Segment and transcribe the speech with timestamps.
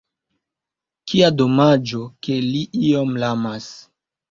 [1.11, 3.71] Kia domaĝo ke li iom lamas!